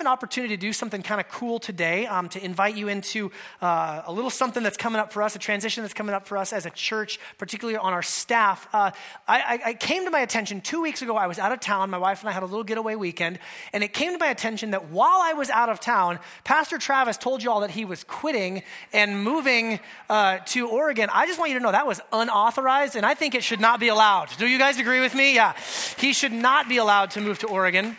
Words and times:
have 0.00 0.06
an 0.06 0.12
opportunity 0.12 0.56
to 0.56 0.60
do 0.60 0.72
something 0.72 1.02
kind 1.02 1.20
of 1.20 1.28
cool 1.28 1.58
today 1.58 2.06
um, 2.06 2.26
to 2.26 2.42
invite 2.42 2.74
you 2.74 2.88
into 2.88 3.30
uh, 3.60 4.00
a 4.06 4.10
little 4.10 4.30
something 4.30 4.62
that's 4.62 4.78
coming 4.78 4.98
up 4.98 5.12
for 5.12 5.22
us, 5.22 5.36
a 5.36 5.38
transition 5.38 5.82
that's 5.82 5.92
coming 5.92 6.14
up 6.14 6.26
for 6.26 6.38
us 6.38 6.54
as 6.54 6.64
a 6.64 6.70
church, 6.70 7.20
particularly 7.36 7.76
on 7.76 7.92
our 7.92 8.00
staff. 8.00 8.66
Uh, 8.72 8.92
I, 9.28 9.60
I, 9.62 9.74
came 9.74 10.06
to 10.06 10.10
my 10.10 10.20
attention 10.20 10.62
two 10.62 10.80
weeks 10.80 11.02
ago. 11.02 11.18
I 11.18 11.26
was 11.26 11.38
out 11.38 11.52
of 11.52 11.60
town. 11.60 11.90
My 11.90 11.98
wife 11.98 12.20
and 12.20 12.30
I 12.30 12.32
had 12.32 12.42
a 12.42 12.46
little 12.46 12.64
getaway 12.64 12.94
weekend, 12.94 13.40
and 13.74 13.84
it 13.84 13.92
came 13.92 14.12
to 14.12 14.18
my 14.18 14.28
attention 14.28 14.70
that 14.70 14.88
while 14.88 15.20
I 15.20 15.34
was 15.34 15.50
out 15.50 15.68
of 15.68 15.80
town, 15.80 16.18
Pastor 16.44 16.78
Travis 16.78 17.18
told 17.18 17.42
you 17.42 17.50
all 17.50 17.60
that 17.60 17.70
he 17.70 17.84
was 17.84 18.02
quitting 18.02 18.62
and 18.94 19.22
moving 19.22 19.80
uh, 20.08 20.38
to 20.46 20.66
Oregon. 20.66 21.10
I 21.12 21.26
just 21.26 21.38
want 21.38 21.50
you 21.50 21.58
to 21.58 21.62
know 21.62 21.72
that 21.72 21.86
was 21.86 22.00
unauthorized, 22.10 22.96
and 22.96 23.04
I 23.04 23.12
think 23.12 23.34
it 23.34 23.44
should 23.44 23.60
not 23.60 23.78
be 23.78 23.88
allowed. 23.88 24.30
Do 24.38 24.46
you 24.46 24.58
guys 24.58 24.78
agree 24.78 25.00
with 25.00 25.14
me? 25.14 25.34
Yeah. 25.34 25.52
He 25.98 26.14
should 26.14 26.32
not 26.32 26.70
be 26.70 26.78
allowed 26.78 27.10
to 27.10 27.20
move 27.20 27.40
to 27.40 27.48
Oregon 27.48 27.98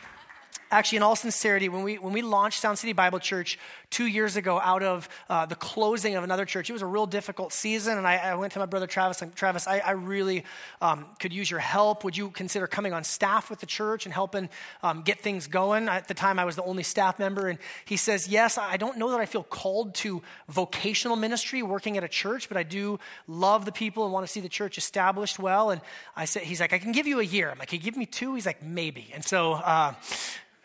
actually, 0.72 0.98
in 0.98 1.04
all 1.04 1.16
sincerity, 1.16 1.70
when 1.70 1.84
we, 1.84 1.98
when 1.98 2.14
we 2.14 2.22
launched 2.22 2.62
Sound 2.62 2.80
City 2.80 2.94
Bible 2.94 3.20
Church 3.20 3.60
two 3.90 4.06
years 4.06 4.38
ago 4.38 4.60
out 4.60 4.82
of 4.82 5.10
uh, 5.30 5.46
the 5.46 5.56
closing 5.56 6.16
of 6.16 6.24
another 6.24 6.46
church, 6.46 6.70
it 6.70 6.74
was 6.74 6.82
a 6.82 6.88
real 6.88 7.06
difficult 7.06 7.52
season. 7.52 7.98
And 7.98 8.08
I, 8.08 8.18
I 8.18 8.36
went 8.36 8.54
to 8.54 8.60
my 8.60 8.66
brother 8.66 8.88
Travis, 8.88 9.22
and 9.22 9.36
Travis, 9.36 9.68
I, 9.68 9.80
I 9.80 9.92
really 9.92 10.46
um, 10.82 11.06
could 11.20 11.34
use 11.34 11.52
your 11.52 11.60
help. 11.60 12.04
Would 12.04 12.16
you 12.16 12.30
consider 12.30 12.68
coming 12.68 12.94
on 12.94 13.04
staff 13.04 13.50
with 13.50 13.60
the 13.60 13.66
church 13.66 14.06
and 14.06 14.14
helping 14.14 14.50
um, 14.82 15.02
get 15.02 15.20
things 15.20 15.48
going? 15.48 15.90
At 15.90 16.08
the 16.08 16.14
time, 16.14 16.40
I 16.40 16.46
was 16.46 16.56
the 16.56 16.64
only 16.64 16.84
staff 16.84 17.20
member. 17.20 17.50
And 17.50 17.60
he 17.86 17.98
says, 17.98 18.28
Yes, 18.28 18.58
I 18.58 18.78
don't 18.78 18.98
know 18.98 19.12
that 19.12 19.20
I 19.20 19.26
feel 19.26 19.44
called 19.44 19.94
to 19.96 20.22
vocational 20.48 21.18
ministry 21.18 21.62
working 21.62 21.98
at 21.98 22.04
a 22.04 22.08
church, 22.08 22.48
but 22.48 22.58
I 22.58 22.64
do 22.64 23.00
love 23.28 23.66
the 23.66 23.72
people 23.72 24.06
and 24.06 24.14
want 24.14 24.26
to 24.26 24.32
see 24.32 24.40
the 24.40 24.50
church 24.50 24.78
established 24.78 25.38
well. 25.38 25.70
And 25.70 25.82
I 26.16 26.26
said, 26.26 26.44
He's 26.44 26.62
like, 26.62 26.72
I 26.72 26.80
can 26.80 26.94
give 26.94 27.08
you 27.08 27.20
a 27.20 27.24
year. 27.24 27.52
I'm 27.52 27.60
like, 27.60 27.70
Can 27.70 27.80
you 27.80 27.84
give 27.84 27.98
me 27.98 28.06
two? 28.06 28.36
He's 28.36 28.46
like, 28.46 28.64
Maybe. 28.64 29.12
And 29.14 29.24
so, 29.24 29.54
uh, 29.54 29.94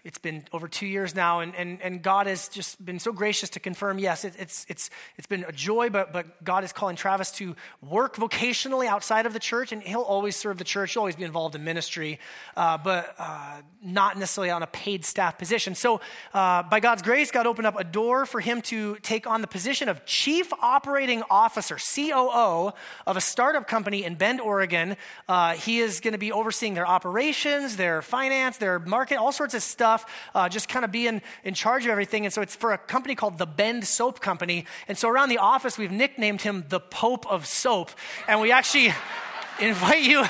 it's 0.07 0.19
been 0.19 0.45
over 0.53 0.69
two 0.69 0.87
years 0.87 1.17
now, 1.17 1.41
and, 1.41 1.53
and, 1.57 1.83
and 1.83 2.01
God 2.01 2.29
has 2.29 2.47
just 2.49 2.83
been 2.83 3.01
so 3.01 3.11
gracious 3.11 3.51
to 3.51 3.61
confirm 3.61 3.99
yes, 3.99 4.25
it, 4.25 4.35
it's, 4.39 4.65
it's, 4.69 4.89
it's 5.19 5.27
been 5.27 5.45
a 5.49 5.51
joy, 5.51 5.91
but, 5.91 6.13
but 6.13 6.45
God 6.45 6.63
is 6.63 6.73
calling 6.73 6.95
Travis 6.95 7.33
to 7.33 7.57
work 7.83 8.15
vocationally 8.15 8.87
outside 8.87 9.27
of 9.27 9.33
the 9.33 9.41
church, 9.41 9.73
and 9.73 9.83
he'll 9.83 10.03
always 10.03 10.37
serve 10.37 10.59
the 10.59 10.65
church, 10.65 10.93
he'll 10.93 11.01
always 11.01 11.17
be 11.17 11.25
involved 11.25 11.57
in 11.57 11.65
ministry, 11.65 12.21
uh, 12.57 12.79
but 12.79 13.17
uh, 13.19 13.61
not 13.83 14.17
necessarily 14.17 14.51
on 14.51 14.63
a 14.63 14.69
paid 14.69 15.05
staff 15.05 15.39
position. 15.39 15.75
So, 15.75 16.01
uh, 16.33 16.63
by 16.63 16.79
God's 16.79 17.03
grace, 17.03 17.33
God 17.33 17.49
opened 17.49 17.67
up 17.67 17.79
a 17.79 17.85
door 17.85 18.27
for 18.27 18.41
him 18.41 18.63
to 18.63 18.97
take 19.03 19.27
on 19.27 19.41
the 19.41 19.49
position 19.49 19.89
of 19.89 20.05
Chief 20.07 20.53
Operating 20.63 21.25
Officer, 21.31 21.79
COO, 21.79 22.73
of 23.09 23.17
a 23.17 23.21
startup 23.21 23.67
company 23.67 24.05
in 24.05 24.15
Bend, 24.15 24.41
Oregon. 24.41 24.97
Uh, 25.29 25.55
he 25.55 25.81
is 25.81 25.99
going 25.99 26.13
to 26.13 26.19
be 26.19 26.31
overseeing 26.31 26.75
their 26.75 26.87
operations, 26.87 27.77
their 27.77 28.03
finance, 28.03 28.59
their 28.59 28.79
market, 28.79 29.17
all 29.17 29.33
sorts 29.33 29.55
of 29.55 29.65
stuff 29.65 29.96
uh, 30.35 30.49
just 30.49 30.69
kind 30.69 30.85
of 30.85 30.93
being 30.93 31.23
in 31.45 31.55
charge 31.55 31.85
of 31.85 31.91
everything. 31.91 32.25
And 32.25 32.33
so 32.33 32.43
it's 32.43 32.57
for 32.57 32.73
a 32.73 32.79
company 32.79 33.15
called 33.15 33.39
the 33.39 33.47
Bend 33.47 33.87
Soap 33.87 34.21
Company. 34.21 34.67
And 34.89 34.99
so 34.99 35.09
around 35.09 35.29
the 35.29 35.39
office, 35.39 35.79
we've 35.79 35.93
nicknamed 35.93 36.43
him 36.43 36.65
the 36.69 36.81
Pope 36.81 37.27
of 37.31 37.47
Soap. 37.47 37.91
And 38.29 38.41
we 38.41 38.53
actually 38.53 38.93
invite 39.61 40.03
you. 40.03 40.25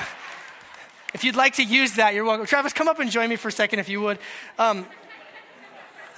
If 1.13 1.23
you'd 1.23 1.35
like 1.35 1.55
to 1.55 1.63
use 1.63 1.93
that, 1.95 2.13
you're 2.13 2.25
welcome. 2.25 2.45
Travis, 2.45 2.73
come 2.73 2.87
up 2.87 2.99
and 2.99 3.09
join 3.09 3.29
me 3.29 3.37
for 3.37 3.47
a 3.47 3.51
second 3.51 3.79
if 3.79 3.89
you 3.89 4.01
would. 4.01 4.19
Um, 4.59 4.85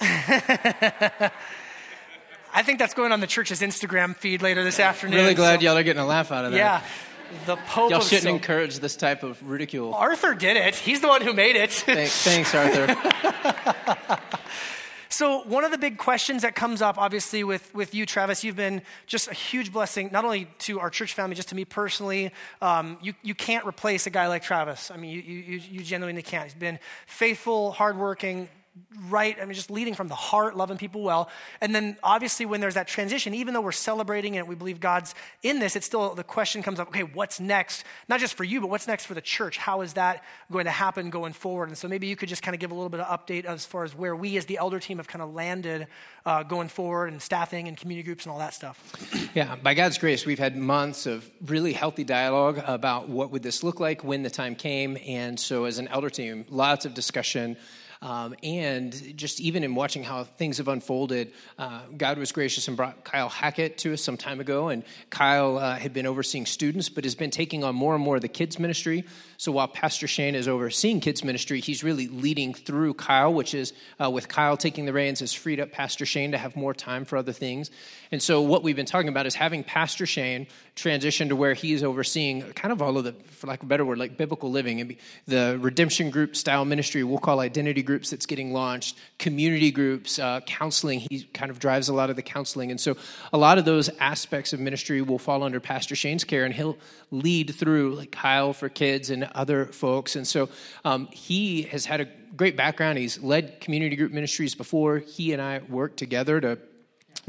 I 2.52 2.62
think 2.62 2.78
that's 2.78 2.94
going 2.94 3.12
on 3.12 3.20
the 3.20 3.26
church's 3.26 3.60
Instagram 3.60 4.16
feed 4.16 4.42
later 4.42 4.64
this 4.64 4.80
afternoon. 4.80 5.20
Really 5.20 5.34
glad 5.34 5.60
so. 5.60 5.66
y'all 5.66 5.76
are 5.76 5.82
getting 5.82 6.02
a 6.02 6.06
laugh 6.06 6.32
out 6.32 6.44
of 6.44 6.52
that. 6.52 6.56
Yeah. 6.56 6.82
The 7.46 7.56
Pope 7.56 7.90
Y'all 7.90 8.00
shouldn't 8.00 8.22
soap. 8.24 8.34
encourage 8.34 8.78
this 8.78 8.96
type 8.96 9.22
of 9.22 9.42
ridicule. 9.48 9.94
Arthur 9.94 10.34
did 10.34 10.56
it. 10.56 10.74
He's 10.74 11.00
the 11.00 11.08
one 11.08 11.22
who 11.22 11.32
made 11.32 11.56
it. 11.56 11.70
thanks, 11.72 12.22
thanks 12.22 12.54
Arthur. 12.54 12.96
So, 15.12 15.42
one 15.42 15.64
of 15.64 15.72
the 15.72 15.76
big 15.76 15.98
questions 15.98 16.42
that 16.42 16.54
comes 16.54 16.80
up, 16.80 16.96
obviously, 16.96 17.42
with, 17.42 17.74
with 17.74 17.96
you, 17.96 18.06
Travis, 18.06 18.44
you've 18.44 18.54
been 18.54 18.80
just 19.08 19.26
a 19.28 19.34
huge 19.34 19.72
blessing, 19.72 20.08
not 20.12 20.24
only 20.24 20.46
to 20.60 20.78
our 20.78 20.88
church 20.88 21.14
family, 21.14 21.34
just 21.34 21.48
to 21.48 21.56
me 21.56 21.64
personally. 21.64 22.32
Um, 22.62 22.96
you, 23.02 23.14
you 23.22 23.34
can't 23.34 23.66
replace 23.66 24.06
a 24.06 24.10
guy 24.10 24.28
like 24.28 24.44
Travis. 24.44 24.90
I 24.90 24.96
mean, 24.96 25.10
you, 25.10 25.20
you, 25.20 25.60
you 25.68 25.82
genuinely 25.82 26.22
can't. 26.22 26.44
He's 26.44 26.54
been 26.54 26.78
faithful, 27.08 27.72
hardworking, 27.72 28.48
right, 29.08 29.36
I 29.40 29.44
mean, 29.44 29.54
just 29.54 29.70
leading 29.70 29.94
from 29.94 30.08
the 30.08 30.14
heart, 30.14 30.56
loving 30.56 30.76
people 30.76 31.02
well. 31.02 31.28
And 31.60 31.74
then 31.74 31.96
obviously, 32.02 32.46
when 32.46 32.60
there's 32.60 32.74
that 32.74 32.88
transition, 32.88 33.34
even 33.34 33.54
though 33.54 33.60
we're 33.60 33.72
celebrating 33.72 34.36
and 34.36 34.48
we 34.48 34.54
believe 34.54 34.80
God's 34.80 35.14
in 35.42 35.58
this, 35.58 35.76
it's 35.76 35.86
still 35.86 36.14
the 36.14 36.24
question 36.24 36.62
comes 36.62 36.80
up 36.80 36.88
okay, 36.88 37.02
what's 37.02 37.40
next? 37.40 37.84
Not 38.08 38.20
just 38.20 38.34
for 38.34 38.44
you, 38.44 38.60
but 38.60 38.68
what's 38.68 38.86
next 38.86 39.06
for 39.06 39.14
the 39.14 39.20
church? 39.20 39.58
How 39.58 39.80
is 39.80 39.94
that 39.94 40.24
going 40.50 40.64
to 40.64 40.70
happen 40.70 41.10
going 41.10 41.32
forward? 41.32 41.68
And 41.68 41.78
so 41.78 41.88
maybe 41.88 42.06
you 42.06 42.16
could 42.16 42.28
just 42.28 42.42
kind 42.42 42.54
of 42.54 42.60
give 42.60 42.70
a 42.70 42.74
little 42.74 42.88
bit 42.88 43.00
of 43.00 43.06
update 43.26 43.44
as 43.44 43.64
far 43.64 43.84
as 43.84 43.94
where 43.94 44.14
we 44.14 44.36
as 44.36 44.46
the 44.46 44.58
elder 44.58 44.80
team 44.80 44.98
have 44.98 45.08
kind 45.08 45.22
of 45.22 45.32
landed 45.32 45.86
uh, 46.26 46.42
going 46.42 46.68
forward 46.68 47.10
and 47.10 47.20
staffing 47.20 47.68
and 47.68 47.76
community 47.76 48.04
groups 48.04 48.24
and 48.24 48.32
all 48.32 48.38
that 48.38 48.54
stuff. 48.54 49.30
Yeah, 49.34 49.56
by 49.56 49.74
God's 49.74 49.98
grace, 49.98 50.26
we've 50.26 50.38
had 50.38 50.56
months 50.56 51.06
of 51.06 51.28
really 51.46 51.72
healthy 51.72 52.04
dialogue 52.04 52.62
about 52.66 53.08
what 53.08 53.30
would 53.30 53.42
this 53.42 53.62
look 53.62 53.80
like 53.80 54.02
when 54.04 54.22
the 54.22 54.30
time 54.30 54.54
came. 54.54 54.98
And 55.06 55.38
so 55.38 55.64
as 55.64 55.78
an 55.78 55.88
elder 55.88 56.10
team, 56.10 56.44
lots 56.48 56.84
of 56.84 56.94
discussion 56.94 57.56
um, 58.02 58.34
and 58.42 58.92
just 59.16 59.40
even 59.40 59.62
in 59.62 59.74
watching 59.74 60.02
how 60.02 60.24
things 60.24 60.56
have 60.58 60.68
unfolded, 60.68 61.32
uh, 61.58 61.82
God 61.96 62.18
was 62.18 62.32
gracious 62.32 62.66
and 62.66 62.76
brought 62.76 63.04
Kyle 63.04 63.28
Hackett 63.28 63.76
to 63.78 63.92
us 63.92 64.02
some 64.02 64.16
time 64.16 64.40
ago. 64.40 64.68
And 64.68 64.84
Kyle 65.10 65.58
uh, 65.58 65.76
had 65.76 65.92
been 65.92 66.06
overseeing 66.06 66.46
students, 66.46 66.88
but 66.88 67.04
has 67.04 67.14
been 67.14 67.30
taking 67.30 67.62
on 67.62 67.74
more 67.74 67.94
and 67.94 68.02
more 68.02 68.16
of 68.16 68.22
the 68.22 68.28
kids' 68.28 68.58
ministry. 68.58 69.04
So 69.36 69.52
while 69.52 69.68
Pastor 69.68 70.06
Shane 70.06 70.34
is 70.34 70.48
overseeing 70.48 71.00
kids' 71.00 71.22
ministry, 71.22 71.60
he's 71.60 71.84
really 71.84 72.08
leading 72.08 72.54
through 72.54 72.94
Kyle, 72.94 73.32
which 73.32 73.54
is 73.54 73.74
uh, 74.02 74.10
with 74.10 74.28
Kyle 74.28 74.56
taking 74.56 74.86
the 74.86 74.92
reins, 74.92 75.20
has 75.20 75.34
freed 75.34 75.60
up 75.60 75.70
Pastor 75.70 76.06
Shane 76.06 76.32
to 76.32 76.38
have 76.38 76.56
more 76.56 76.72
time 76.72 77.04
for 77.04 77.16
other 77.18 77.32
things. 77.32 77.70
And 78.12 78.22
so 78.22 78.40
what 78.40 78.62
we've 78.62 78.76
been 78.76 78.86
talking 78.86 79.08
about 79.08 79.26
is 79.26 79.34
having 79.34 79.62
Pastor 79.62 80.06
Shane 80.06 80.46
transition 80.74 81.28
to 81.28 81.36
where 81.36 81.54
he 81.54 81.72
is 81.72 81.82
overseeing 81.82 82.42
kind 82.52 82.72
of 82.72 82.80
all 82.80 82.96
of 82.96 83.04
the, 83.04 83.12
for 83.12 83.46
lack 83.46 83.60
of 83.60 83.66
a 83.66 83.68
better 83.68 83.84
word, 83.84 83.98
like 83.98 84.16
biblical 84.16 84.50
living 84.50 84.80
and 84.80 84.96
the 85.26 85.58
redemption 85.60 86.10
group 86.10 86.34
style 86.34 86.64
ministry 86.64 87.04
we'll 87.04 87.18
call 87.18 87.40
identity 87.40 87.82
groups 87.90 88.10
that's 88.10 88.26
getting 88.26 88.52
launched, 88.52 88.96
community 89.18 89.72
groups, 89.72 90.20
uh, 90.20 90.38
counseling. 90.46 91.00
He 91.00 91.24
kind 91.34 91.50
of 91.50 91.58
drives 91.58 91.88
a 91.88 91.92
lot 91.92 92.08
of 92.08 92.14
the 92.14 92.22
counseling. 92.22 92.70
And 92.70 92.80
so 92.80 92.96
a 93.32 93.38
lot 93.38 93.58
of 93.58 93.64
those 93.64 93.88
aspects 93.98 94.52
of 94.52 94.60
ministry 94.60 95.02
will 95.02 95.18
fall 95.18 95.42
under 95.42 95.58
Pastor 95.58 95.96
Shane's 95.96 96.22
care, 96.22 96.44
and 96.44 96.54
he'll 96.54 96.78
lead 97.10 97.52
through 97.52 97.96
like 97.96 98.12
Kyle 98.12 98.52
for 98.52 98.68
kids 98.68 99.10
and 99.10 99.24
other 99.34 99.66
folks. 99.66 100.14
And 100.14 100.24
so 100.24 100.48
um, 100.84 101.08
he 101.10 101.62
has 101.62 101.84
had 101.84 102.00
a 102.00 102.06
great 102.36 102.56
background. 102.56 102.96
He's 102.98 103.18
led 103.18 103.60
community 103.60 103.96
group 103.96 104.12
ministries 104.12 104.54
before. 104.54 104.98
He 104.98 105.32
and 105.32 105.42
I 105.42 105.62
worked 105.68 105.96
together 105.96 106.40
to 106.40 106.58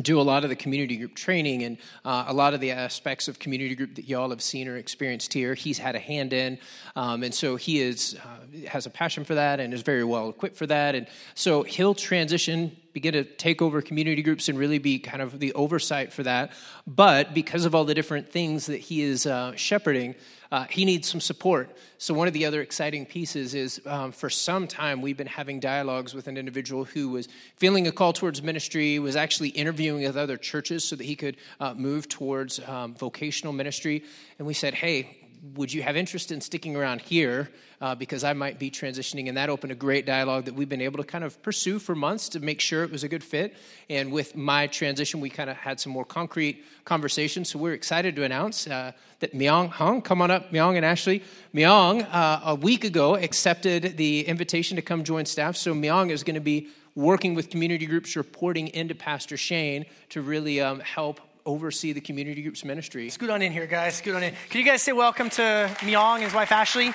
do 0.01 0.19
a 0.19 0.23
lot 0.23 0.43
of 0.43 0.49
the 0.49 0.55
community 0.55 0.95
group 0.97 1.15
training 1.15 1.63
and 1.63 1.77
uh, 2.05 2.25
a 2.27 2.33
lot 2.33 2.53
of 2.53 2.59
the 2.59 2.71
aspects 2.71 3.27
of 3.27 3.39
community 3.39 3.75
group 3.75 3.95
that 3.95 4.07
y'all 4.07 4.29
have 4.29 4.41
seen 4.41 4.67
or 4.67 4.77
experienced 4.77 5.33
here. 5.33 5.53
He's 5.53 5.77
had 5.77 5.95
a 5.95 5.99
hand 5.99 6.33
in, 6.33 6.57
um, 6.95 7.23
and 7.23 7.33
so 7.33 7.55
he 7.55 7.81
is 7.81 8.17
uh, 8.23 8.67
has 8.67 8.85
a 8.85 8.89
passion 8.89 9.23
for 9.25 9.35
that 9.35 9.59
and 9.59 9.73
is 9.73 9.81
very 9.81 10.03
well 10.03 10.29
equipped 10.29 10.55
for 10.55 10.67
that. 10.67 10.95
And 10.95 11.07
so 11.35 11.63
he'll 11.63 11.93
transition, 11.93 12.75
begin 12.93 13.13
to 13.13 13.23
take 13.23 13.61
over 13.61 13.81
community 13.81 14.21
groups 14.21 14.49
and 14.49 14.57
really 14.57 14.79
be 14.79 14.99
kind 14.99 15.21
of 15.21 15.39
the 15.39 15.53
oversight 15.53 16.13
for 16.13 16.23
that. 16.23 16.51
But 16.87 17.33
because 17.33 17.65
of 17.65 17.75
all 17.75 17.85
the 17.85 17.93
different 17.93 18.31
things 18.31 18.67
that 18.67 18.77
he 18.79 19.01
is 19.01 19.25
uh, 19.25 19.55
shepherding, 19.55 20.15
uh, 20.51 20.65
he 20.69 20.83
needs 20.83 21.07
some 21.07 21.21
support. 21.21 21.69
So, 21.97 22.13
one 22.13 22.27
of 22.27 22.33
the 22.33 22.45
other 22.45 22.61
exciting 22.61 23.05
pieces 23.05 23.53
is 23.53 23.81
um, 23.85 24.11
for 24.11 24.29
some 24.29 24.67
time 24.67 25.01
we've 25.01 25.17
been 25.17 25.27
having 25.27 25.59
dialogues 25.59 26.13
with 26.13 26.27
an 26.27 26.37
individual 26.37 26.83
who 26.83 27.09
was 27.09 27.29
feeling 27.55 27.87
a 27.87 27.91
call 27.91 28.11
towards 28.11 28.43
ministry, 28.43 28.99
was 28.99 29.15
actually 29.15 29.49
interviewing 29.49 30.03
with 30.03 30.17
other 30.17 30.37
churches 30.37 30.83
so 30.83 30.95
that 30.95 31.05
he 31.05 31.15
could 31.15 31.37
uh, 31.59 31.73
move 31.73 32.09
towards 32.09 32.59
um, 32.67 32.93
vocational 32.95 33.53
ministry. 33.53 34.03
And 34.39 34.47
we 34.47 34.53
said, 34.53 34.73
hey, 34.73 35.20
would 35.55 35.73
you 35.73 35.81
have 35.81 35.95
interest 35.95 36.31
in 36.31 36.39
sticking 36.39 36.75
around 36.75 37.01
here? 37.01 37.49
Uh, 37.81 37.95
because 37.95 38.23
I 38.23 38.33
might 38.33 38.59
be 38.59 38.69
transitioning. 38.69 39.27
And 39.27 39.37
that 39.37 39.49
opened 39.49 39.71
a 39.71 39.75
great 39.75 40.05
dialogue 40.05 40.45
that 40.45 40.53
we've 40.53 40.69
been 40.69 40.81
able 40.81 40.97
to 40.97 41.03
kind 41.03 41.23
of 41.23 41.41
pursue 41.41 41.79
for 41.79 41.95
months 41.95 42.29
to 42.29 42.39
make 42.39 42.61
sure 42.61 42.83
it 42.83 42.91
was 42.91 43.03
a 43.03 43.07
good 43.07 43.23
fit. 43.23 43.55
And 43.89 44.11
with 44.11 44.35
my 44.35 44.67
transition, 44.67 45.19
we 45.19 45.31
kind 45.31 45.49
of 45.49 45.57
had 45.57 45.79
some 45.79 45.91
more 45.91 46.05
concrete 46.05 46.63
conversations. 46.85 47.49
So 47.49 47.57
we're 47.57 47.73
excited 47.73 48.15
to 48.17 48.23
announce 48.23 48.67
uh, 48.67 48.91
that 49.19 49.33
Myeong 49.33 49.69
Hong, 49.69 50.03
come 50.03 50.21
on 50.21 50.29
up, 50.29 50.51
Myeong 50.51 50.75
and 50.75 50.85
Ashley. 50.85 51.23
Myeong, 51.55 52.07
uh, 52.11 52.41
a 52.45 52.53
week 52.53 52.83
ago, 52.83 53.15
accepted 53.15 53.97
the 53.97 54.27
invitation 54.27 54.75
to 54.75 54.83
come 54.83 55.03
join 55.03 55.25
staff. 55.25 55.55
So 55.55 55.73
Myeong 55.73 56.11
is 56.11 56.23
going 56.23 56.35
to 56.35 56.39
be 56.39 56.67
working 56.93 57.33
with 57.33 57.49
community 57.49 57.87
groups, 57.87 58.15
reporting 58.15 58.67
into 58.67 58.93
Pastor 58.93 59.37
Shane 59.37 59.87
to 60.09 60.21
really 60.21 60.61
um, 60.61 60.81
help 60.81 61.19
oversee 61.45 61.93
the 61.93 62.01
community 62.01 62.41
groups 62.41 62.63
ministry. 62.63 63.09
Scoot 63.09 63.29
on 63.29 63.41
in 63.41 63.51
here, 63.51 63.67
guys. 63.67 63.95
Scoot 63.95 64.15
on 64.15 64.23
in. 64.23 64.33
Can 64.49 64.59
you 64.59 64.65
guys 64.65 64.81
say 64.81 64.91
welcome 64.91 65.29
to 65.31 65.41
Myeong 65.79 66.15
and 66.15 66.23
his 66.23 66.33
wife 66.33 66.51
Ashley? 66.51 66.93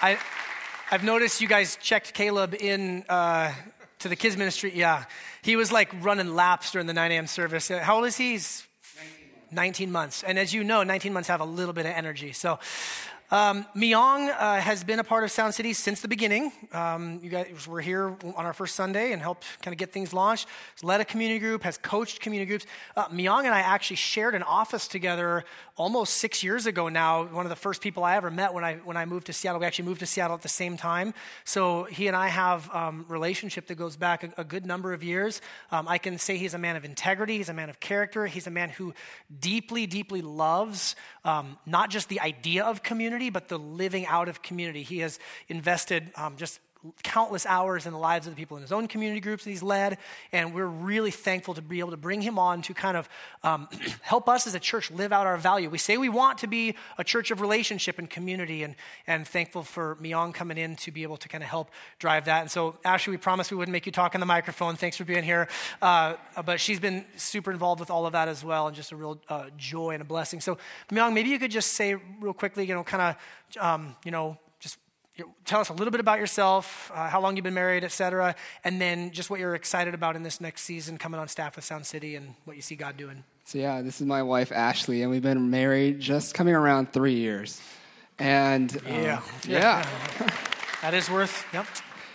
I, 0.00 0.18
I've 0.90 1.04
noticed 1.04 1.40
you 1.40 1.48
guys 1.48 1.76
checked 1.76 2.12
Caleb 2.12 2.54
in 2.54 3.04
uh, 3.08 3.52
to 4.00 4.08
the 4.08 4.16
kids 4.16 4.36
ministry. 4.36 4.72
Yeah, 4.74 5.04
he 5.42 5.56
was 5.56 5.70
like 5.70 5.90
running 6.02 6.34
laps 6.34 6.72
during 6.72 6.86
the 6.86 6.92
9 6.92 7.12
a.m. 7.12 7.26
service. 7.26 7.70
Uh, 7.70 7.78
how 7.78 7.96
old 7.96 8.06
is 8.06 8.16
he? 8.16 8.32
He's 8.32 8.66
19 8.96 9.12
months. 9.12 9.52
19 9.52 9.92
months. 9.92 10.22
And 10.24 10.38
as 10.38 10.52
you 10.52 10.64
know, 10.64 10.82
19 10.82 11.12
months 11.12 11.28
have 11.28 11.40
a 11.40 11.44
little 11.44 11.72
bit 11.72 11.86
of 11.86 11.92
energy. 11.92 12.32
So 12.32 12.58
Um, 13.32 13.64
Myeong 13.74 14.28
uh, 14.28 14.60
has 14.60 14.84
been 14.84 14.98
a 14.98 15.04
part 15.04 15.24
of 15.24 15.30
Sound 15.30 15.54
City 15.54 15.72
since 15.72 16.02
the 16.02 16.08
beginning. 16.08 16.52
Um, 16.70 17.18
you 17.22 17.30
guys 17.30 17.66
were 17.66 17.80
here 17.80 18.14
on 18.22 18.44
our 18.44 18.52
first 18.52 18.74
Sunday 18.74 19.14
and 19.14 19.22
helped 19.22 19.46
kind 19.62 19.72
of 19.72 19.78
get 19.78 19.90
things 19.90 20.12
launched. 20.12 20.46
Led 20.82 21.00
a 21.00 21.04
community 21.06 21.38
group, 21.38 21.62
has 21.62 21.78
coached 21.78 22.20
community 22.20 22.46
groups. 22.46 22.66
Uh, 22.94 23.08
Myeong 23.08 23.44
and 23.44 23.54
I 23.54 23.60
actually 23.60 23.96
shared 23.96 24.34
an 24.34 24.42
office 24.42 24.86
together 24.86 25.44
almost 25.76 26.18
six 26.18 26.42
years 26.42 26.66
ago 26.66 26.90
now. 26.90 27.24
One 27.24 27.46
of 27.46 27.50
the 27.50 27.56
first 27.56 27.80
people 27.80 28.04
I 28.04 28.16
ever 28.16 28.30
met 28.30 28.52
when 28.52 28.64
I 28.64 28.74
when 28.84 28.98
I 28.98 29.06
moved 29.06 29.28
to 29.28 29.32
Seattle. 29.32 29.60
We 29.60 29.66
actually 29.66 29.86
moved 29.86 30.00
to 30.00 30.06
Seattle 30.06 30.36
at 30.36 30.42
the 30.42 30.50
same 30.50 30.76
time. 30.76 31.14
So 31.44 31.84
he 31.84 32.08
and 32.08 32.16
I 32.16 32.28
have 32.28 32.68
um, 32.74 33.06
relationship 33.08 33.66
that 33.68 33.76
goes 33.76 33.96
back 33.96 34.24
a, 34.24 34.42
a 34.42 34.44
good 34.44 34.66
number 34.66 34.92
of 34.92 35.02
years. 35.02 35.40
Um, 35.70 35.88
I 35.88 35.96
can 35.96 36.18
say 36.18 36.36
he's 36.36 36.52
a 36.52 36.58
man 36.58 36.76
of 36.76 36.84
integrity. 36.84 37.38
He's 37.38 37.48
a 37.48 37.54
man 37.54 37.70
of 37.70 37.80
character. 37.80 38.26
He's 38.26 38.46
a 38.46 38.50
man 38.50 38.68
who 38.68 38.92
deeply, 39.40 39.86
deeply 39.86 40.20
loves 40.20 40.96
um, 41.24 41.56
not 41.66 41.88
just 41.88 42.08
the 42.08 42.20
idea 42.20 42.64
of 42.64 42.82
community, 42.82 43.21
but 43.30 43.48
the 43.48 43.58
living 43.58 44.06
out 44.06 44.28
of 44.28 44.42
community. 44.42 44.82
He 44.82 44.98
has 44.98 45.18
invested 45.48 46.10
um, 46.16 46.36
just 46.36 46.60
countless 47.02 47.46
hours 47.46 47.86
in 47.86 47.92
the 47.92 47.98
lives 47.98 48.26
of 48.26 48.32
the 48.32 48.36
people 48.36 48.56
in 48.56 48.62
his 48.62 48.72
own 48.72 48.88
community 48.88 49.20
groups 49.20 49.44
that 49.44 49.50
he's 49.50 49.62
led. 49.62 49.98
And 50.32 50.54
we're 50.54 50.66
really 50.66 51.10
thankful 51.10 51.54
to 51.54 51.62
be 51.62 51.78
able 51.78 51.92
to 51.92 51.96
bring 51.96 52.20
him 52.20 52.38
on 52.38 52.62
to 52.62 52.74
kind 52.74 52.96
of 52.96 53.08
um, 53.42 53.68
help 54.02 54.28
us 54.28 54.46
as 54.46 54.54
a 54.54 54.60
church 54.60 54.90
live 54.90 55.12
out 55.12 55.26
our 55.26 55.36
value. 55.36 55.70
We 55.70 55.78
say 55.78 55.96
we 55.96 56.08
want 56.08 56.38
to 56.38 56.46
be 56.46 56.74
a 56.98 57.04
church 57.04 57.30
of 57.30 57.40
relationship 57.40 57.98
and 57.98 58.08
community, 58.08 58.62
and, 58.62 58.74
and 59.06 59.26
thankful 59.26 59.62
for 59.62 59.96
Myeong 59.96 60.34
coming 60.34 60.58
in 60.58 60.76
to 60.76 60.90
be 60.90 61.02
able 61.02 61.16
to 61.18 61.28
kind 61.28 61.42
of 61.42 61.50
help 61.50 61.70
drive 61.98 62.24
that. 62.24 62.42
And 62.42 62.50
so, 62.50 62.76
Ashley, 62.84 63.12
we 63.12 63.16
promised 63.16 63.50
we 63.50 63.56
wouldn't 63.56 63.72
make 63.72 63.86
you 63.86 63.92
talk 63.92 64.14
in 64.14 64.20
the 64.20 64.26
microphone. 64.26 64.76
Thanks 64.76 64.96
for 64.96 65.04
being 65.04 65.24
here. 65.24 65.48
Uh, 65.80 66.14
but 66.44 66.60
she's 66.60 66.80
been 66.80 67.04
super 67.16 67.52
involved 67.52 67.80
with 67.80 67.90
all 67.90 68.06
of 68.06 68.12
that 68.12 68.28
as 68.28 68.44
well, 68.44 68.66
and 68.66 68.76
just 68.76 68.92
a 68.92 68.96
real 68.96 69.20
uh, 69.28 69.46
joy 69.56 69.90
and 69.90 70.02
a 70.02 70.04
blessing. 70.04 70.40
So, 70.40 70.58
Myeong, 70.90 71.12
maybe 71.12 71.30
you 71.30 71.38
could 71.38 71.50
just 71.50 71.74
say 71.74 71.96
real 72.20 72.34
quickly, 72.34 72.66
you 72.66 72.74
know, 72.74 72.84
kind 72.84 73.16
of, 73.56 73.62
um, 73.62 73.96
you 74.04 74.10
know, 74.10 74.36
tell 75.44 75.60
us 75.60 75.68
a 75.68 75.72
little 75.72 75.90
bit 75.90 76.00
about 76.00 76.18
yourself, 76.18 76.90
uh, 76.94 77.08
how 77.08 77.20
long 77.20 77.36
you've 77.36 77.44
been 77.44 77.54
married, 77.54 77.84
et 77.84 77.92
cetera, 77.92 78.34
and 78.64 78.80
then 78.80 79.10
just 79.10 79.30
what 79.30 79.40
you're 79.40 79.54
excited 79.54 79.94
about 79.94 80.16
in 80.16 80.22
this 80.22 80.40
next 80.40 80.62
season 80.62 80.98
coming 80.98 81.20
on 81.20 81.28
staff 81.28 81.56
with 81.56 81.64
Sound 81.64 81.86
City 81.86 82.16
and 82.16 82.34
what 82.44 82.56
you 82.56 82.62
see 82.62 82.76
God 82.76 82.96
doing. 82.96 83.24
So, 83.44 83.58
yeah, 83.58 83.82
this 83.82 84.00
is 84.00 84.06
my 84.06 84.22
wife, 84.22 84.52
Ashley, 84.52 85.02
and 85.02 85.10
we've 85.10 85.22
been 85.22 85.50
married 85.50 86.00
just 86.00 86.34
coming 86.34 86.54
around 86.54 86.92
three 86.92 87.14
years. 87.14 87.60
And 88.18 88.74
um, 88.86 88.92
yeah, 88.92 89.22
yeah. 89.46 89.90
that 90.82 90.94
is 90.94 91.10
worth, 91.10 91.44
yep. 91.52 91.66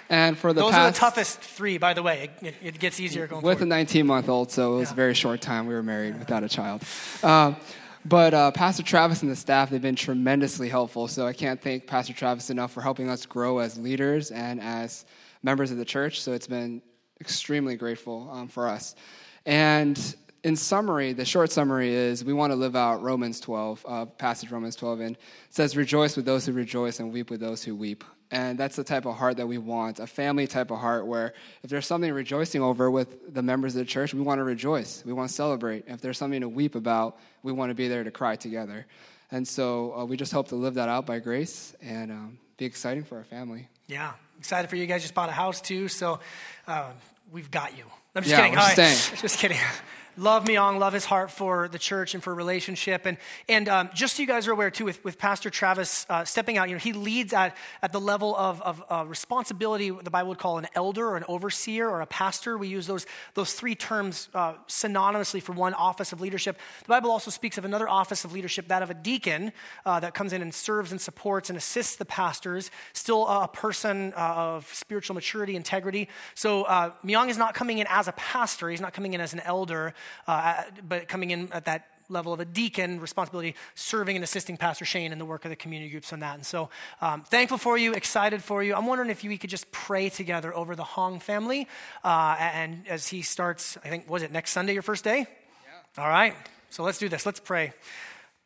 And 0.10 0.38
for 0.38 0.54
the 0.54 0.62
Those 0.62 0.72
past, 0.72 0.80
are 0.80 0.92
the 0.92 0.98
toughest 0.98 1.40
three, 1.42 1.78
by 1.78 1.94
the 1.94 2.02
way. 2.02 2.30
It, 2.42 2.56
it 2.64 2.80
gets 2.80 3.00
easier 3.00 3.28
going 3.28 3.42
With 3.42 3.60
forward. 3.60 3.74
a 3.74 3.78
19 3.78 4.08
month 4.08 4.30
old, 4.30 4.52
so 4.52 4.76
it 4.76 4.80
was 4.80 4.90
yeah. 4.90 4.94
a 4.94 4.96
very 4.96 5.14
short 5.14 5.42
time 5.42 5.68
we 5.68 5.74
were 5.74 5.84
married 5.84 6.18
without 6.18 6.44
a 6.44 6.50
child. 6.50 6.82
Um, 7.24 7.58
but 8.07 8.33
uh, 8.33 8.51
Pastor 8.51 8.83
Travis 8.83 9.21
and 9.21 9.30
the 9.30 9.36
staff, 9.36 9.69
they've 9.69 9.81
been 9.81 9.95
tremendously 9.95 10.69
helpful. 10.69 11.07
So 11.07 11.27
I 11.27 11.33
can't 11.33 11.62
thank 11.62 11.88
Pastor 11.88 12.13
Travis 12.13 12.50
enough 12.50 12.71
for 12.71 12.81
helping 12.81 13.09
us 13.09 13.25
grow 13.25 13.59
as 13.59 13.77
leaders 13.77 14.31
and 14.31 14.62
as 14.62 15.06
members 15.44 15.71
of 15.71 15.77
the 15.77 15.86
church. 15.86 16.21
So 16.21 16.31
it's 16.31 16.48
been 16.48 16.81
extremely 17.19 17.75
grateful 17.75 18.30
um, 18.31 18.48
for 18.48 18.68
us. 18.68 18.95
And 19.45 20.15
in 20.44 20.56
summary, 20.56 21.13
the 21.13 21.25
short 21.25 21.51
summary 21.51 21.94
is 21.94 22.24
we 22.24 22.34
want 22.34 22.51
to 22.51 22.56
live 22.56 22.75
out 22.75 23.01
Romans 23.01 23.39
12, 23.39 23.86
uh, 23.88 24.06
passage 24.06 24.51
Romans 24.51 24.75
12, 24.75 25.00
and 25.00 25.16
it 25.16 25.22
says, 25.50 25.75
Rejoice 25.75 26.16
with 26.16 26.25
those 26.25 26.45
who 26.45 26.51
rejoice 26.54 27.00
and 27.00 27.12
weep 27.12 27.30
with 27.30 27.39
those 27.39 27.63
who 27.63 27.75
weep. 27.75 28.04
And 28.30 28.57
that's 28.57 28.75
the 28.75 28.84
type 28.84 29.06
of 29.06 29.16
heart 29.16 29.38
that 29.38 29.48
we 29.48 29.57
want 29.57 30.00
a 30.00 30.07
family 30.07 30.48
type 30.48 30.69
of 30.69 30.80
heart 30.80 31.07
where 31.07 31.34
if 31.63 31.69
there's 31.69 31.88
something 31.88 32.12
rejoicing 32.12 32.62
over 32.62 32.92
with 32.92 33.34
the 33.34 33.42
members 33.42 33.74
of 33.74 33.80
the 33.80 33.86
church, 33.86 34.13
we 34.13 34.22
want 34.22 34.39
to 34.39 34.44
rejoice. 34.44 35.01
We 35.06 35.13
want 35.13 35.30
to 35.30 35.36
celebrate. 35.36 35.86
If 35.88 36.01
there's 36.01 36.18
something 36.18 36.42
to 36.42 36.50
weep 36.50 36.75
about, 36.75 37.18
we 37.42 37.54
want 37.54 37.69
to 37.69 37.74
be 37.75 37.88
there 37.88 38.04
to 38.04 38.12
cry 38.12 38.36
together. 38.36 38.86
And 39.31 39.48
so 39.48 39.98
uh, 39.98 40.06
we 40.06 40.18
just 40.18 40.33
hope 40.33 40.50
to 40.50 40.56
live 40.56 40.74
that 40.74 40.90
out 40.90 41.06
by 41.06 41.19
grace 41.19 41.74
and 41.81 42.12
um, 42.12 42.40
be 42.57 42.66
exciting 42.66 43.04
for 43.06 43.18
our 43.18 43.24
family. 43.24 43.69
Yeah, 43.88 44.12
excited 44.38 44.69
for 44.69 44.75
you 44.75 44.86
guys. 44.88 45.04
Just 45.04 45.13
bought 45.13 45.30
a 45.30 45.33
house 45.33 45.62
too, 45.62 45.88
so 45.88 46.19
uh, 46.68 46.92
we've 47.31 47.50
got 47.50 47.78
you. 47.78 47.86
I'm 48.13 48.24
just 48.24 48.31
yeah, 48.31 48.42
kidding. 48.42 48.54
We're 48.54 48.60
All 48.60 48.69
staying. 48.69 48.98
Just 49.22 49.38
kidding 49.38 49.57
love 50.18 50.46
Myeong, 50.46 50.80
love 50.80 50.94
his 50.94 51.06
heart 51.06 51.30
for 51.30 51.68
the 51.68 51.78
church 51.78 52.16
and 52.16 52.24
for 52.24 52.34
relationship. 52.34 53.06
And, 53.06 53.18
and 53.48 53.69
um, 53.69 53.90
just 53.94 54.16
so 54.16 54.22
you 54.22 54.28
guys 54.28 54.48
are 54.48 54.52
aware, 54.52 54.72
too, 54.72 54.86
with, 54.86 55.04
with 55.04 55.18
Pastor 55.18 55.50
Travis 55.50 56.06
uh, 56.10 56.25
stepping 56.25 56.58
out, 56.58 56.69
you 56.69 56.75
know, 56.75 56.80
he 56.80 56.94
leads 56.94 57.34
at, 57.34 57.56
at 57.81 57.92
the 57.92 58.00
level 58.00 58.36
of, 58.36 58.62
of 58.64 58.84
uh, 58.90 59.06
responsibility, 59.06 59.92
the 59.92 60.10
Bible 60.10 60.30
would 60.30 60.40
call 60.40 60.58
an 60.58 60.68
elder 60.74 61.08
or 61.08 61.18
an 61.18 61.24
overseer 61.28 61.88
or 61.88 62.02
a 62.02 62.08
pastor. 62.08 62.58
We 62.58 62.68
use 62.68 62.88
those, 62.88 63.06
those 63.36 63.54
three 63.54 63.75
terms 63.75 64.30
uh, 64.34 64.54
synonymously 64.68 65.42
for 65.42 65.54
one 65.54 65.74
office 65.75 66.12
of 66.12 66.19
leadership. 66.19 66.58
The 66.84 66.90
Bible 66.90 67.12
also 67.12 67.30
speaks 67.30 67.58
of 67.58 67.66
another 67.66 67.88
office 67.88 68.25
of 68.25 68.34
leadership, 68.34 68.68
that 68.69 68.81
of 68.81 68.90
a 68.90 68.96
deacon, 68.96 69.52
uh, 69.86 70.00
that 70.00 70.16
comes 70.16 70.34
in 70.34 70.42
and 70.42 70.54
serves 70.54 70.92
and 70.92 71.00
supports 71.00 71.50
and 71.50 71.58
assists 71.58 71.96
the 71.96 72.06
pastors, 72.06 72.72
still 72.94 73.28
a 73.28 73.48
person 73.48 74.14
uh, 74.18 74.34
of 74.36 74.74
spiritual 74.74 75.14
maturity, 75.14 75.56
integrity. 75.56 76.10
So 76.34 76.64
uh, 76.64 76.92
Myeong 77.06 77.30
is 77.30 77.38
not 77.38 77.54
coming 77.54 77.78
in 77.78 77.88
as 77.90 78.08
a 78.08 78.14
pastor, 78.14 78.69
he's 78.69 78.81
not 78.81 78.94
coming 78.94 79.14
in 79.14 79.22
as 79.22 79.34
an 79.34 79.42
elder 79.42 79.94
uh, 80.27 80.63
but 80.88 81.07
coming 81.07 81.31
in 81.31 81.51
at 81.51 81.65
that 81.65 81.88
level 82.09 82.33
of 82.33 82.39
a 82.39 82.45
deacon 82.45 83.00
responsibility, 83.00 83.56
serving 83.75 84.15
and 84.15 84.24
assisting 84.24 84.57
Pastor 84.57 84.86
Shane 84.86 85.12
in 85.12 85.19
the 85.19 85.25
work 85.25 85.45
of 85.45 85.50
the 85.50 85.56
community 85.56 85.92
groups 85.92 86.13
on 86.13 86.21
that. 86.21 86.36
And 86.36 86.45
so, 86.45 86.69
um, 87.01 87.24
thankful 87.24 87.57
for 87.57 87.77
you, 87.77 87.94
excited 87.94 88.44
for 88.44 88.63
you. 88.63 88.75
I'm 88.75 88.86
wondering 88.86 89.09
if 89.09 89.24
we 89.24 89.38
could 89.38 89.50
just 89.50 89.71
pray 89.71 90.09
together 90.09 90.56
over 90.56 90.75
the 90.75 90.83
Hong 90.83 91.19
family. 91.19 91.68
Uh, 92.04 92.36
and 92.39 92.88
as 92.88 93.07
he 93.07 93.21
starts, 93.21 93.77
I 93.83 93.89
think, 93.89 94.09
was 94.09 94.24
it 94.24 94.31
next 94.31 94.51
Sunday, 94.51 94.74
your 94.74 94.81
first 94.81 95.04
day? 95.04 95.19
Yeah. 95.19 96.04
All 96.04 96.09
right. 96.09 96.36
So 96.69 96.83
let's 96.83 96.98
do 96.98 97.09
this. 97.09 97.25
Let's 97.25 97.39
pray. 97.39 97.74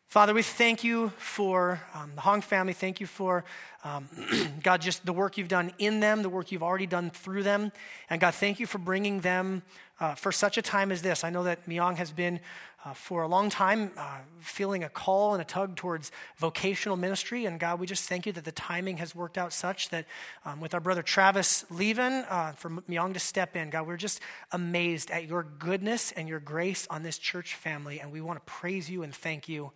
Father, 0.07 0.33
we 0.33 0.43
thank 0.43 0.83
you 0.83 1.09
for 1.17 1.79
um, 1.93 2.11
the 2.15 2.21
Hong 2.21 2.41
family. 2.41 2.73
Thank 2.73 2.99
you 2.99 3.07
for, 3.07 3.45
um, 3.85 4.09
God, 4.63 4.81
just 4.81 5.05
the 5.05 5.13
work 5.13 5.37
you've 5.37 5.47
done 5.47 5.71
in 5.77 6.01
them, 6.01 6.21
the 6.21 6.29
work 6.29 6.51
you've 6.51 6.63
already 6.63 6.85
done 6.85 7.11
through 7.11 7.43
them. 7.43 7.71
And 8.09 8.19
God, 8.19 8.35
thank 8.35 8.59
you 8.59 8.65
for 8.65 8.77
bringing 8.77 9.21
them 9.21 9.63
uh, 10.01 10.15
for 10.15 10.31
such 10.31 10.57
a 10.57 10.61
time 10.61 10.91
as 10.91 11.03
this. 11.03 11.23
I 11.23 11.29
know 11.29 11.43
that 11.43 11.67
Myeong 11.67 11.95
has 11.95 12.11
been 12.11 12.39
uh, 12.83 12.93
for 12.93 13.21
a 13.21 13.27
long 13.27 13.51
time 13.51 13.91
uh, 13.95 14.17
feeling 14.39 14.83
a 14.83 14.89
call 14.89 15.33
and 15.33 15.41
a 15.41 15.45
tug 15.45 15.75
towards 15.75 16.11
vocational 16.37 16.97
ministry. 16.97 17.45
And 17.45 17.59
God, 17.59 17.79
we 17.79 17.85
just 17.85 18.09
thank 18.09 18.25
you 18.25 18.31
that 18.31 18.43
the 18.43 18.51
timing 18.51 18.97
has 18.97 19.13
worked 19.13 19.37
out 19.37 19.53
such 19.53 19.89
that 19.89 20.07
um, 20.43 20.59
with 20.59 20.73
our 20.73 20.79
brother 20.79 21.03
Travis 21.03 21.63
leaving, 21.69 22.25
uh, 22.27 22.53
for 22.53 22.71
Myeong 22.89 23.13
to 23.13 23.19
step 23.19 23.55
in, 23.55 23.69
God, 23.69 23.85
we're 23.85 23.97
just 23.97 24.19
amazed 24.51 25.11
at 25.11 25.27
your 25.27 25.43
goodness 25.43 26.11
and 26.11 26.27
your 26.27 26.39
grace 26.39 26.87
on 26.89 27.03
this 27.03 27.19
church 27.19 27.53
family. 27.53 27.99
And 27.99 28.11
we 28.11 28.21
want 28.21 28.43
to 28.43 28.51
praise 28.51 28.89
you 28.89 29.03
and 29.03 29.13
thank 29.13 29.47
you. 29.47 29.71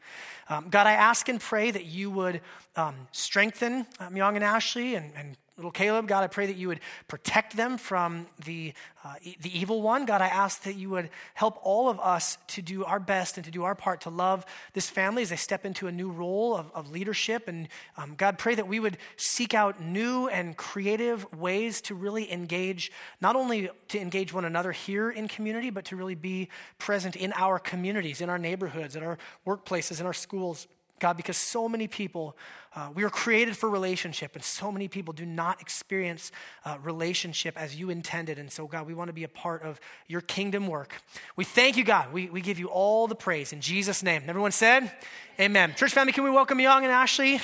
Um, 0.50 0.69
God, 0.69 0.88
I 0.88 0.94
ask 0.94 1.30
and 1.30 1.39
pray 1.39 1.69
that 1.69 1.86
you 1.86 2.10
would 2.10 2.42
um, 2.75 2.95
strengthen 3.12 3.86
uh, 4.00 4.10
Myeong 4.10 4.33
and 4.33 4.44
Ashley 4.44 4.95
and, 4.95 5.12
and 5.16 5.38
little 5.57 5.72
Caleb, 5.72 6.07
God, 6.07 6.22
I 6.22 6.28
pray 6.28 6.48
that 6.48 6.57
you 6.57 6.68
would 6.68 6.81
protect 7.07 7.56
them 7.56 7.78
from 7.78 8.28
the, 8.44 8.74
uh, 9.06 9.16
e- 9.21 9.38
the 9.40 9.57
evil 9.57 9.81
one. 9.81 10.06
God, 10.06 10.21
I 10.21 10.28
ask 10.28 10.64
that 10.64 10.76
you 10.76 10.90
would 10.90 11.09
help 11.33 11.57
all 11.64 11.88
of 11.88 11.97
us 12.02 12.38
to 12.47 12.62
do 12.62 12.83
our 12.83 13.00
best 13.00 13.38
and 13.38 13.45
to 13.45 13.52
do 13.52 13.64
our 13.64 13.74
part 13.74 14.02
to 14.02 14.09
love 14.09 14.45
this 14.74 14.90
family 14.90 15.21
as 15.21 15.30
they 15.30 15.38
step 15.38 15.66
into 15.66 15.88
a 15.88 15.94
new 15.94 16.12
role 16.12 16.57
of, 16.57 16.69
of 16.74 16.92
leadership. 16.92 17.47
And 17.47 17.69
um, 17.95 18.16
God, 18.16 18.38
pray 18.38 18.56
that 18.56 18.68
we 18.68 18.81
would 18.81 18.97
seek 19.16 19.54
out 19.54 19.81
new 19.81 20.28
and 20.28 20.57
creative 20.57 21.26
ways 21.33 21.80
to 21.81 21.95
really 21.95 22.30
engage, 22.33 22.92
not 23.21 23.38
only 23.38 23.69
to 23.88 24.00
engage 24.00 24.33
one 24.33 24.44
another 24.44 24.74
here 24.74 25.09
in 25.09 25.30
community, 25.30 25.69
but 25.69 25.85
to 25.85 25.95
really 25.95 26.16
be 26.16 26.50
present 26.80 27.16
in 27.16 27.31
our 27.33 27.59
communities, 27.59 28.19
in 28.19 28.30
our 28.30 28.40
neighborhoods, 28.40 28.97
in 28.97 29.04
our 29.04 29.18
workplaces, 29.47 30.02
in 30.02 30.06
our 30.06 30.14
schools. 30.14 30.68
God, 30.99 31.18
because 31.18 31.35
so 31.35 31.68
many 31.68 31.87
people, 31.87 32.37
uh, 32.75 32.90
we 32.94 33.04
are 33.04 33.09
created 33.09 33.57
for 33.57 33.69
relationship, 33.69 34.33
and 34.35 34.44
so 34.44 34.71
many 34.71 34.87
people 34.87 35.14
do 35.14 35.25
not 35.25 35.59
experience 35.59 36.31
uh, 36.64 36.78
relationship 36.81 37.59
as 37.59 37.75
you 37.75 37.90
intended. 37.90 38.40
And 38.40 38.49
so, 38.49 38.66
God, 38.66 38.87
we 38.87 38.94
want 38.94 39.09
to 39.09 39.14
be 39.14 39.25
a 39.25 39.30
part 39.30 39.64
of 39.64 39.80
your 40.07 40.21
kingdom 40.21 40.68
work. 40.68 41.02
We 41.35 41.44
thank 41.44 41.75
you, 41.75 41.83
God. 41.83 42.14
We, 42.14 42.30
we 42.30 42.42
give 42.42 42.59
you 42.59 42.68
all 42.68 43.07
the 43.07 43.16
praise 43.16 43.52
in 43.52 43.59
Jesus' 43.59 44.04
name. 44.04 44.23
Everyone 44.28 44.52
said, 44.52 44.92
Amen. 45.40 45.73
Church 45.75 45.92
family, 45.92 46.14
can 46.14 46.23
we 46.23 46.30
welcome 46.30 46.57
Myeong 46.57 46.83
and 46.83 46.92
Ashley 46.92 47.42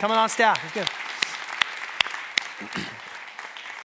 coming 0.00 0.16
on 0.16 0.28
staff? 0.28 0.60
It's 0.64 0.74
good. 0.74 1.17